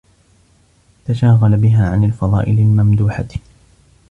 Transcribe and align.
تَشَاغَلَ 1.05 1.57
بِهَا 1.57 1.89
عَنْ 1.89 2.03
الْفَضَائِلِ 2.03 2.59
الْمَمْدُوحَةِ 2.59 3.27